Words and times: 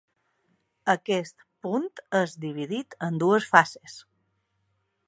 Aquest 0.93 1.45
punt 1.67 1.85
és 2.21 2.35
dividit 2.47 2.99
en 3.11 3.21
dues 3.27 3.53
fases. 3.55 4.01